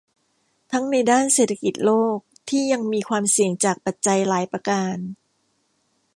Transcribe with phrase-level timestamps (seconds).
[0.71, 2.17] ทั้งในด้านเศรษฐกิจโลก
[2.49, 4.97] ที่ยังมีความเสี่ยงจากปัจจัยหลายประการ